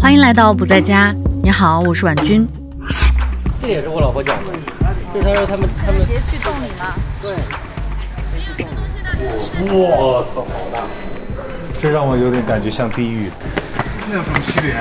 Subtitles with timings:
[0.00, 1.12] 欢迎来到不在家。
[1.42, 2.46] 你好，我是婉君。
[3.60, 4.52] 这也是我老婆讲的，
[5.12, 6.94] 就是她说他们他们直接去洞里吗？
[7.20, 7.34] 对，
[9.68, 10.84] 我操，好大！
[11.82, 13.28] 这让我有点感觉像地狱。
[14.08, 14.72] 那有什么区别？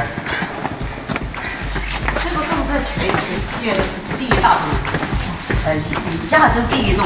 [2.23, 3.73] 这个洞在全全世界
[4.19, 4.63] 第一大洞，
[5.65, 5.75] 呃，
[6.31, 7.05] 亚洲第一洞。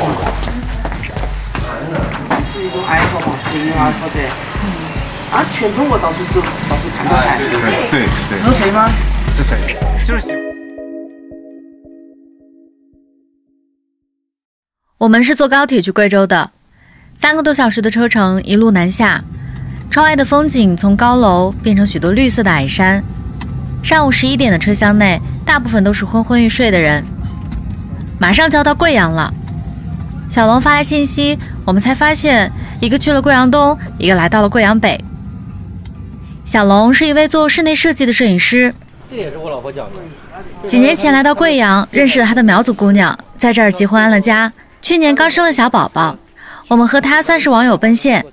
[2.53, 4.19] 是一种爱好嘛，摄影爱好者。
[5.31, 7.37] 啊，全中国到处走，到处看都看。
[7.37, 8.89] 对对对，自费吗？
[9.31, 9.55] 自费，
[10.05, 10.27] 就是。
[14.97, 16.51] 我们是坐高铁去贵州的，
[17.13, 19.23] 三个多小时的车程，一路南下。
[19.89, 23.01] 窗外的风景从高楼变成许多绿色的矮山。
[23.81, 27.01] 上午十一点的车厢内，大部分都是昏昏欲睡的人。
[28.19, 29.33] 马上就要到贵阳了，
[30.29, 35.01] 小龙发来信息，我们才发现，一个去了贵阳东，一个来到了贵阳北。
[36.43, 38.73] 小龙是一位做室内设计的摄影师，
[39.09, 40.67] 这也是我老婆讲的。
[40.67, 44.51] 几年前来到贵阳，认识了他的苗族姑娘，在这儿结婚安了家。
[44.81, 46.17] 去年刚生了小宝宝，
[46.67, 48.25] 我们和他算是网友奔现。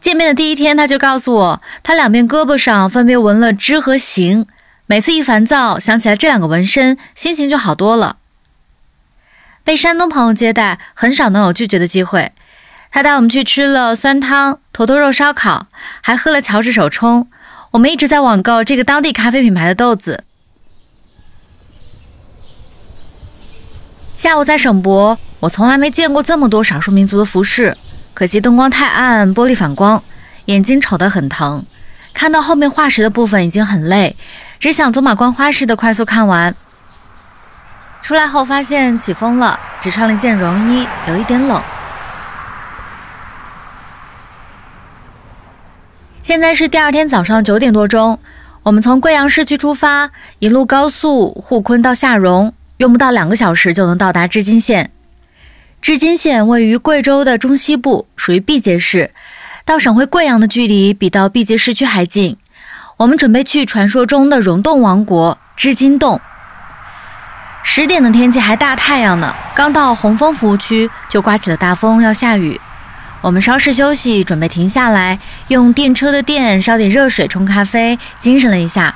[0.00, 4.46] 见面的第一天，他就告诉我，他两边胳膊上分别纹了“之”和“行”，
[4.86, 8.16] 每次一烦躁，想起来这两个纹身，心情就好多了。
[9.62, 12.32] 被山东朋友接待，很少能有拒绝的机会。
[12.90, 15.66] 他带我们去吃了酸汤、坨坨肉烧烤，
[16.00, 17.28] 还喝了乔治手冲。
[17.72, 20.24] 我们一直在网购这个当地咖啡品牌的豆子。
[24.16, 27.76] 下午在省博，我从来没见过这么多少数民族的服饰，
[28.14, 30.02] 可惜灯光太暗，玻璃反光，
[30.46, 31.64] 眼睛瞅得很疼。
[32.14, 34.16] 看到后面化石的部分已经很累，
[34.58, 36.54] 只想走马观花似的快速看完。
[38.02, 41.62] 出来后发现起风了，只穿了一件绒衣，有一点冷。
[46.22, 48.16] 现在是第二天早上九点多钟，
[48.62, 54.92] 我们从贵阳市区出发，一路高速沪昆到下蓉，用不到两个小时就能到达织金县。
[55.80, 59.10] 织金县位于贵州的中西部，属于毕节市，
[59.64, 62.36] 到省会贵阳的距离比到毕节市区还近。
[62.98, 66.20] 我们准备去传说中的溶洞王国织金洞。
[67.64, 72.60] 十点的天气还大太阳呢，刚到红枫服务区就刮起了大风，要下雨。
[73.22, 75.16] 我们稍事休息，准备停下来
[75.46, 78.92] 用电车的电烧点热水冲咖啡，精神了一下。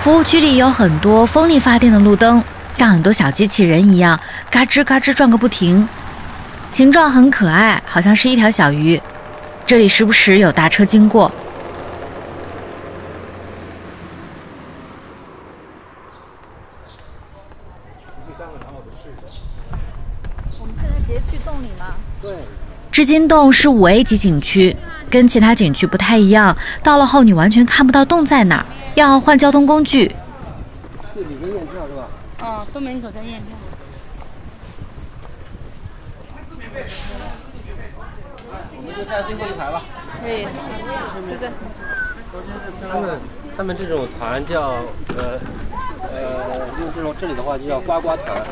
[0.00, 2.42] 服务区里有很多风力发电的路灯，
[2.72, 4.18] 像很多小机器人一样，
[4.48, 5.86] 嘎吱嘎吱转个不停，
[6.70, 9.02] 形状很可爱，好像是一条小鱼。
[9.66, 11.32] 这里时不时有大车经过。
[20.60, 21.94] 我们现在直接去洞里吗？
[22.22, 22.32] 对，
[22.96, 24.74] 织金洞是五 A 级景区，
[25.10, 26.56] 跟其他景区不太一样。
[26.82, 28.64] 到了后你完全看不到洞在哪儿，
[28.94, 30.10] 要换交通工具。
[31.14, 32.08] 这里面验票是吧？
[32.40, 33.54] 哦，东门口在验票。
[38.78, 39.82] 我们就站最后一排吧。
[40.22, 40.48] 可以，
[41.28, 41.52] 这个
[42.90, 43.20] 他们
[43.58, 44.76] 他们这种团叫
[45.18, 45.38] 呃
[46.00, 48.42] 呃，用这种这里的话就叫呱呱团，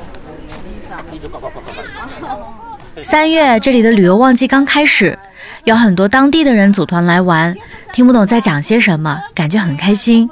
[1.10, 2.73] 一直呱呱呱呱呱。
[3.02, 5.18] 三月这里的旅游旺季刚开始，
[5.64, 7.54] 有很多当地的人组团来玩，
[7.92, 10.28] 听不懂在讲些什么，感觉很开心。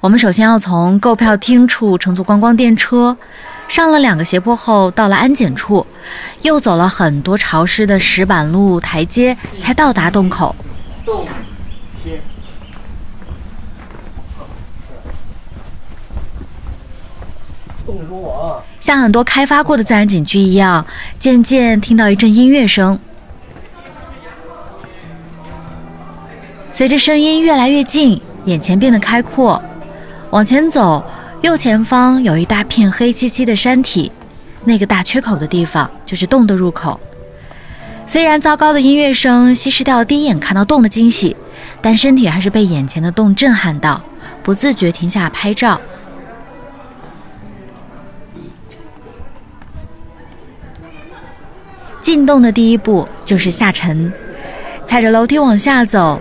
[0.00, 3.16] 我们首先要从购票厅处乘坐观光电车，
[3.68, 5.86] 上了两个斜坡后，到了安检处，
[6.42, 10.54] 又走了很多潮湿的石板路台阶，才到达洞口。
[11.04, 11.26] 洞
[12.02, 12.18] 天。
[12.18, 12.26] 洞
[14.36, 14.48] 中王，
[18.80, 20.84] 像很多开发过的自然景区一样，
[21.18, 22.98] 渐渐听到一阵音乐声。
[26.72, 29.62] 随着声音越来越近，眼前变得开阔。
[30.30, 31.04] 往前走，
[31.42, 34.10] 右前方有一大片黑漆漆的山体，
[34.64, 36.98] 那个大缺口的地方就是洞的入口。
[38.06, 41.36] 虽然糟糕的音乐声稀释掉第一眼看到洞的惊喜，
[41.80, 44.02] 但身体还是被眼前的洞震撼到，
[44.42, 45.80] 不自觉停下拍照。
[52.02, 54.12] 进洞的第一步就是下沉，
[54.84, 56.20] 踩着楼梯往下走，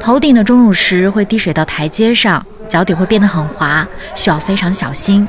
[0.00, 3.86] 头顶的钟乳石会滴水到台阶上，脚底会变得很滑，
[4.16, 5.26] 需要非常小心。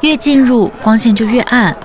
[0.00, 1.76] 越进入，光线就越暗，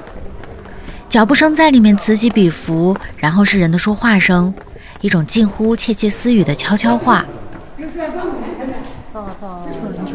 [1.09, 4.53] 脚步声在里面此起彼伏，然后是人的说话声，
[5.01, 7.25] 一种近乎窃窃私语的悄悄话。
[7.75, 7.85] 你
[10.05, 10.13] 去，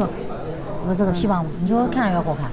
[0.81, 2.47] 这个这个皮棒，你说看了要好看。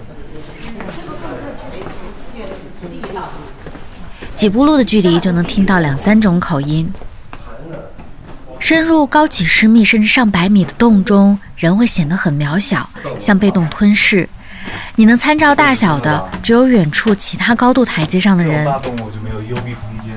[4.39, 6.89] 几步路的距离就能听到两三种口音。
[8.57, 12.89] 深入高几十米甚至上百米的洞中，人会显得很渺小，
[13.19, 14.29] 像被洞吞噬。
[14.95, 18.63] 你能参照大小的，只有远处其他高度台阶上的人。
[18.63, 20.15] 大洞我就没有幽闭空间，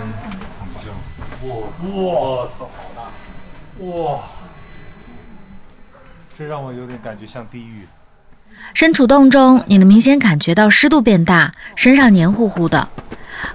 [1.49, 3.85] 哇好大！
[3.85, 4.21] 哇，
[6.39, 7.89] 这让我有点感觉像地狱。
[8.73, 12.89] 身处洞中，你能明显感觉到湿度变大，身上黏糊糊的，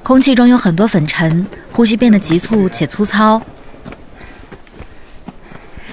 [0.03, 3.41] 空气中有很多粉尘，呼吸变得急促且粗糙。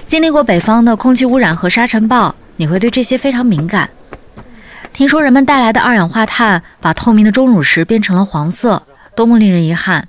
[0.05, 3.89] 经历过北方的空气污染和沙尘暴，你会对这些非常敏感。
[4.93, 8.81] 听说人们带来的二氧化碳把透明的钟乳石变成了黄色，
[9.15, 10.07] 多么令人遗憾！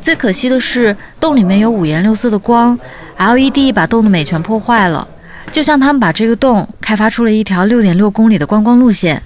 [0.00, 2.78] 最可惜的是，洞里面有五颜六色的光
[3.18, 5.06] ，LED 把洞的美全破坏了，
[5.52, 9.20] 就像他们把这个洞开发出了一条六点六公里的观光路线，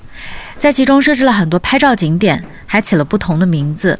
[0.58, 3.98] 在其中设置了很多拍照景点，还起了不同的名字。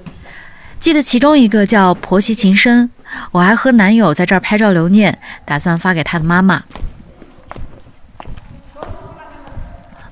[0.81, 2.91] 记得其中一个叫婆媳情深，
[3.31, 6.63] 我还和男友在这儿拍照留念，打算发给他的妈妈。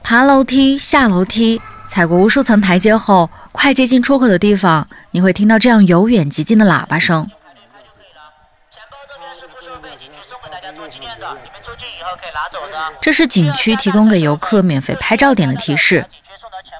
[0.02, 7.26] 爬楼梯，下楼梯，踩过无数层台阶后，快接近出口的地方，你会听到这样由远及近的喇叭声。
[13.00, 16.04] 这是景区提供给游客免费拍照点的提示。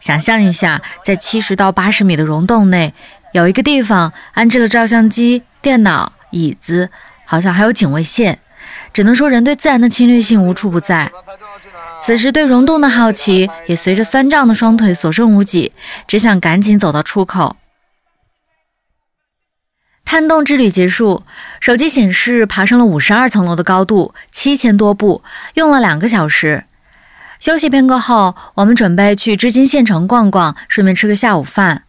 [0.01, 2.93] 想象一下，在七十到八十米的溶洞内，
[3.33, 6.89] 有一个地方安置了照相机、电脑、椅子，
[7.25, 8.39] 好像还有警卫线。
[8.93, 11.11] 只能说，人对自然的侵略性无处不在。
[12.01, 15.73] 此时，对溶洞的好奇也随着酸胀的双腿所剩无几，
[16.07, 17.57] 只想赶紧走到出口。
[20.05, 21.23] 探洞之旅结束，
[21.61, 25.23] 手机显示爬上了五十二层楼的高度，七千多步，
[25.55, 26.65] 用了两个小时。
[27.41, 31.85] 休息片刻后，我们准备去织金县城逛逛，顺便吃个下午饭。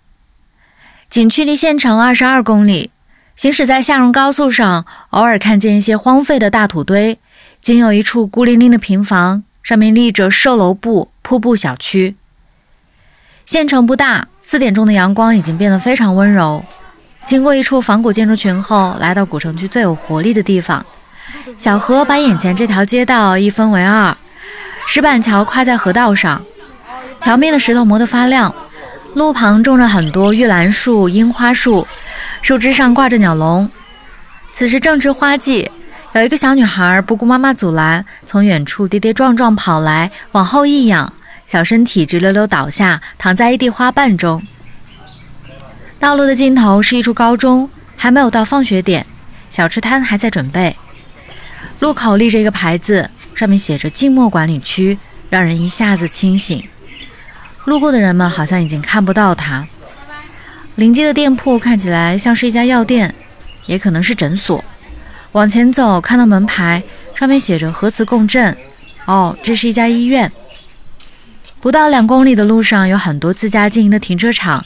[1.10, 2.92] 景区离县城二十二公里，
[3.36, 7.20] 行驶在下蓉高速上，偶尔看见一些荒废的大土堆，
[7.62, 9.44] 仅有一处孤零零的平房。
[9.64, 12.18] 上面立着售楼部、瀑布小区。
[13.46, 16.66] 县城不大，四点钟的阳光已经变得非常温柔。
[17.26, 20.86] 经过一处仿古建筑群后，来到古城区最有活力的地方。
[21.58, 24.16] 小河把眼前这条街道一分为二，
[24.88, 26.42] 石板桥跨在河道上，
[27.20, 28.54] 桥面的石头磨得发亮。
[29.14, 31.88] 路旁种着很多玉兰树、樱花树，
[32.42, 33.70] 树枝上挂着鸟笼。
[34.52, 35.70] 此时正值花季。
[36.14, 41.12] 有一个小女孩不顾妈妈阻拦，从远处跌跌撞撞跑来，往后一仰，
[41.48, 44.42] 小身体直溜溜倒下，躺在一地花瓣中。
[46.04, 49.06] 道路的尽头是一处高中，还没有到放学点，
[49.50, 50.76] 小吃摊还在准备。
[51.80, 54.98] 路口立着一个牌子，上面写着“静默管理区”，
[55.32, 56.62] 让人一下子清醒。
[57.64, 59.66] 路过的人们好像已经看不到它。
[60.76, 63.16] 临街的店铺看起来像是一家药店，
[63.66, 64.62] 也可能是诊所。
[65.32, 66.84] 往前走，看到门牌，
[67.18, 68.54] 上面写着“核磁共振”。
[69.08, 70.30] 哦，这是一家医院。
[71.62, 74.66] 不到两公里的路上，有很多自家经营的停车场，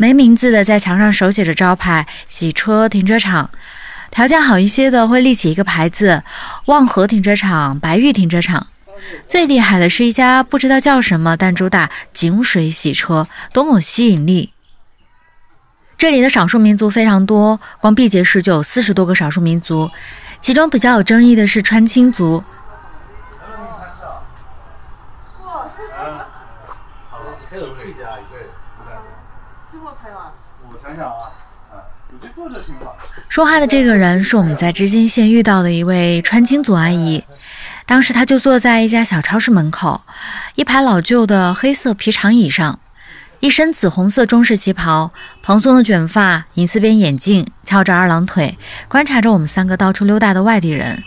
[0.00, 3.50] 没名字的在墙上手写着招牌“洗车停车场”。
[4.10, 6.22] 条件好一些的会立起一个牌子
[6.64, 8.68] ：“望河停车场”“白玉停车场”。
[9.28, 14.54] 最厉害的是一家不知道叫什么，但主打井水洗车，多么吸引力！
[15.98, 19.90] 这里的少数民族非常多，光毕节市就有四十多个少数民族，
[20.40, 22.42] 其中比较有争议的是川青族。
[33.28, 37.24] 说话的这个人是我们在织金县遇到的一位川青族阿姨，
[37.86, 40.02] 当时她就坐在一家小超市门口，
[40.56, 42.78] 一排老旧的黑色皮长椅上。
[43.38, 51.02] 一身紫红色中式旗袍，蓬松的卷发，银丝边眼镜，翘着二郎腿，观察着我们三个到处溜达的外地人。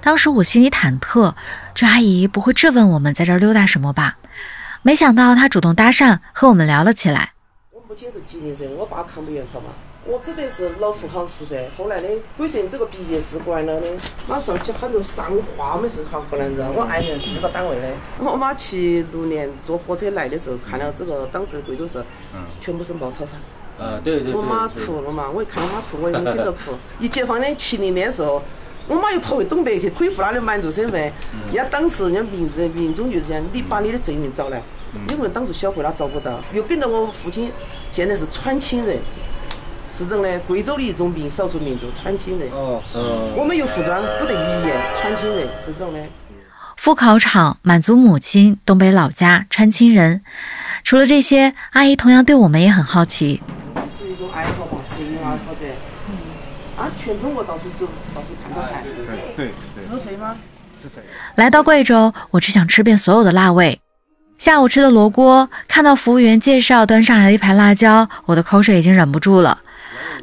[0.00, 1.34] 当时我心里忐忑，
[1.74, 4.18] 这阿姨不会质问我们在这溜达什么吧？
[4.82, 7.33] 没想到她主动搭讪，和我们聊了起来。
[7.94, 9.66] 我母亲是吉林人，我爸抗美援朝嘛。
[10.04, 13.86] 我指的是老富康宿舍，后来呢鬼神这个毕业是关了的，
[14.26, 17.88] 马上去好多上画没事好不能子，我爱人是这个单位的。
[18.18, 22.04] 我妈七六年坐火车来的时候，看了这个当时贵州市，
[22.60, 23.40] 全部是冒炒饭。
[23.78, 24.34] 呃，对对对。
[24.34, 26.72] 我妈哭了嘛，我一看我妈哭，我也跟着哭。
[26.98, 28.42] 一解放的七零年的时候，
[28.88, 31.00] 我妈又跑回东北去恢复她的满族身份。
[31.00, 34.60] 人家当时人家民人民众就讲，你把你的证明找来，
[35.10, 37.50] 因为当时小慧她找不到，又跟着我父亲，
[37.94, 38.98] 现在是川青人。
[39.96, 42.50] 是这样的，贵州的一种民少数民族川青人。
[42.50, 43.32] 哦，嗯。
[43.36, 46.00] 我们有服装，不得语言，川青人是这样的。
[46.76, 50.22] 赴考场、满足母亲、东北老家、川青人。
[50.82, 53.40] 除了这些，阿姨同样对我们也很好奇。
[53.96, 55.60] 是一种爱好嘛，摄影爱好者。
[56.08, 56.16] 嗯。
[56.76, 58.82] 啊，全中国到处走，到处看到看。
[59.36, 59.80] 对对。
[59.80, 60.36] 自费吗？
[60.76, 61.00] 自费。
[61.36, 63.78] 来到贵州，我只想吃遍所有的辣味。
[64.38, 69.60] 下午吃的罗锅，看到服务员介绍端上来的一盘辣椒，我的口水已经忍不住了。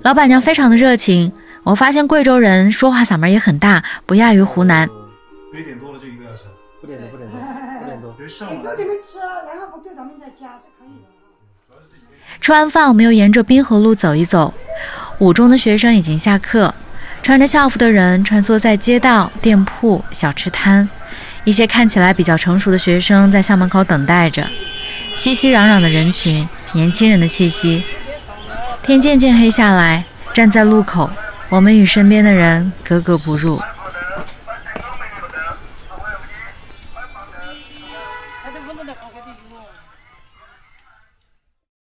[0.03, 1.31] 老板娘非常的热情，
[1.63, 4.87] 我发现贵州人说话嗓门也很大，不亚于湖南。
[5.51, 6.43] 别点多了就一个要吃，
[6.81, 7.39] 不点多，不点多，
[7.79, 8.13] 不点多。
[8.75, 11.07] 给你们吃，然后不给咱们再加是可以的。
[12.39, 14.53] 吃完饭，我们又沿着滨河路走一走。
[15.19, 16.73] 五中的学生已经下课，
[17.23, 20.87] 穿着校服的人穿梭在街道、店铺、小吃摊。
[21.43, 24.45] 一些看起来比较成熟的学生在校门口等待着，
[25.17, 27.83] 熙熙攘攘的人群，年轻人的气息。
[28.83, 30.03] 天渐渐黑下来，
[30.33, 31.09] 站在路口，
[31.49, 33.61] 我们与身边的人格格不入。